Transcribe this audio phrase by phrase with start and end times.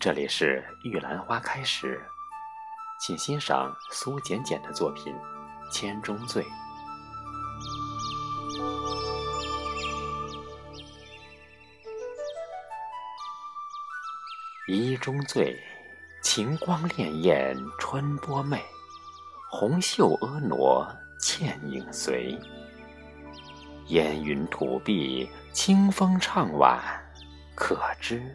[0.00, 2.00] 这里是玉兰花开时，
[3.00, 5.14] 请欣赏苏简简的作品
[5.72, 6.42] 《千中醉》。
[14.66, 15.58] 一中醉，
[16.22, 18.62] 晴光潋滟春波媚，
[19.50, 22.38] 红袖婀娜倩影随。
[23.88, 26.80] 烟云吐碧，清风唱晚，
[27.54, 28.34] 可知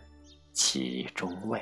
[0.53, 1.61] 其中味。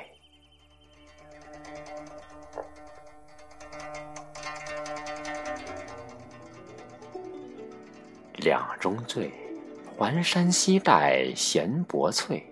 [8.36, 9.32] 两中醉，
[9.96, 12.44] 环山西带闲薄翠，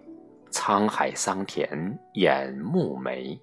[0.50, 3.38] 沧海桑田掩目眉。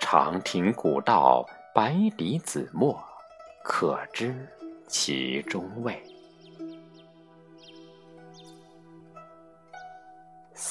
[0.00, 2.98] 长亭古道白笛紫陌，
[3.62, 4.48] 可知
[4.88, 6.02] 其中味。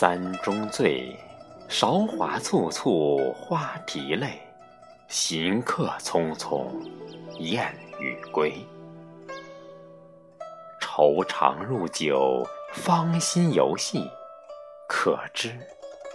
[0.01, 1.15] 三中醉，
[1.69, 4.41] 韶华簇簇花啼泪，
[5.07, 6.65] 行客匆匆
[7.37, 8.51] 雁语归。
[10.79, 14.09] 愁肠入酒，芳心游戏，
[14.87, 15.55] 可知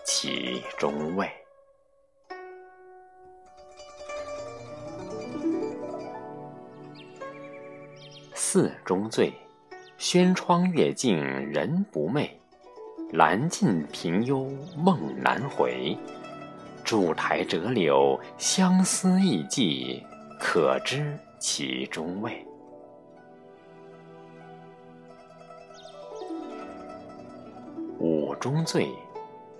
[0.04, 1.30] 其中味。
[8.34, 9.32] 四中醉，
[9.96, 12.30] 轩窗月静人不寐。
[13.16, 15.96] 兰尽平幽梦难回，
[16.84, 20.04] 烛台折柳相思意寄，
[20.38, 22.46] 可知其中味。
[27.98, 28.86] 五中醉，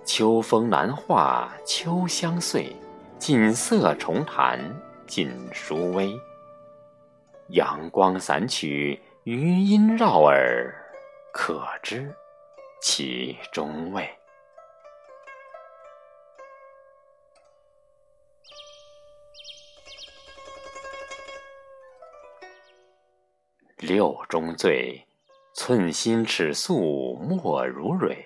[0.05, 2.75] 秋风难化秋香碎，
[3.17, 4.59] 锦瑟重弹
[5.07, 6.15] 锦书微。
[7.47, 10.71] 阳光散去余音绕耳，
[11.33, 12.13] 可知。
[12.79, 14.07] 其中味。
[23.79, 25.05] 六中醉，
[25.53, 28.17] 寸心尺素莫如蕊，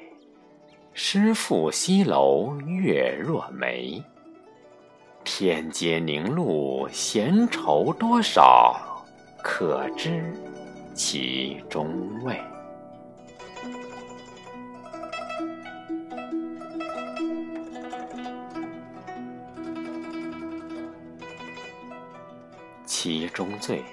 [0.94, 4.02] 诗赋西楼月若眉。
[5.24, 9.06] 天阶凝露闲愁多少，
[9.44, 10.34] 可知
[10.96, 12.42] 其中味。
[23.04, 23.84] 其中醉，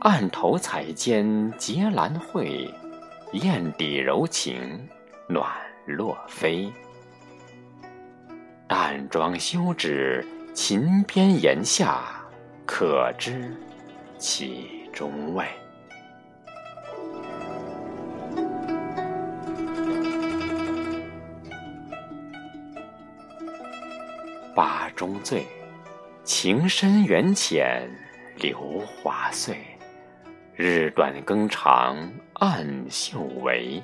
[0.00, 2.72] 案头彩笺结兰蕙，
[3.34, 4.88] 砚底柔情
[5.28, 5.46] 暖
[5.84, 6.72] 落飞。
[8.66, 12.24] 淡妆休止，琴边檐下，
[12.64, 13.54] 可知
[14.16, 15.44] 其中味。
[24.54, 25.44] 八中醉，
[26.24, 27.86] 情深缘浅。
[28.38, 29.58] 流华碎，
[30.54, 33.82] 日短更长暗袖围。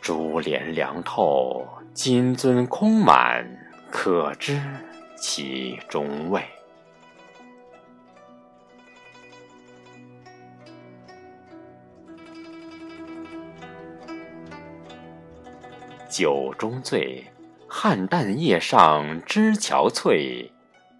[0.00, 3.44] 珠帘凉透，金樽空满，
[3.90, 4.60] 可知
[5.16, 6.42] 其中味。
[16.08, 17.24] 酒中醉，
[17.68, 20.50] 菡萏叶上枝憔悴。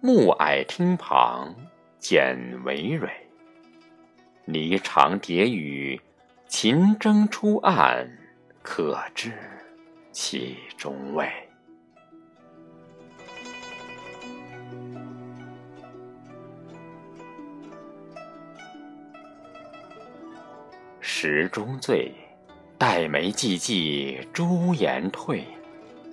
[0.01, 1.53] 暮霭汀旁
[1.97, 3.09] 剪微蕊，
[4.47, 5.99] 霓裳蝶语，
[6.47, 8.09] 秦筝出岸，
[8.61, 9.33] 可知
[10.13, 11.29] 其中味。
[21.01, 22.15] 十中醉，
[22.77, 25.43] 黛眉寂寂，朱颜褪，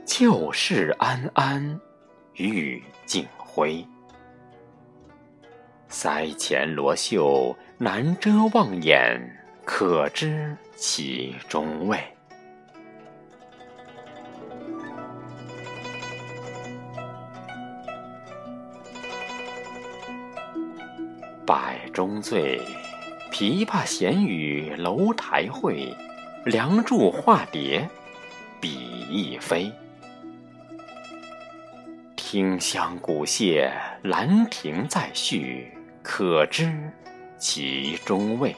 [0.04, 1.80] 旧事安安，
[2.34, 3.25] 欲尽。
[3.56, 3.82] 回，
[5.88, 9.19] 腮前罗袖难遮望眼，
[9.64, 11.99] 可知其中味。
[21.47, 22.61] 百中醉，
[23.32, 25.97] 琵琶弦语楼台会，
[26.44, 27.88] 梁祝化蝶，
[28.61, 28.69] 比
[29.09, 29.73] 翼飞。
[32.28, 33.70] 听香古榭，
[34.02, 36.76] 兰亭再续，可知
[37.38, 38.52] 其中味。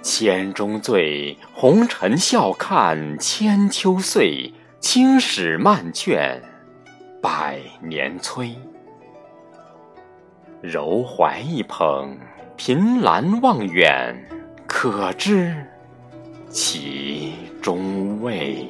[0.00, 6.42] 千中醉，红尘笑看千秋岁，青史漫卷
[7.20, 8.56] 百年催。
[10.62, 12.18] 柔怀一捧
[12.56, 14.26] 凭栏望远，
[14.82, 15.54] 可知
[16.48, 18.66] 其中味。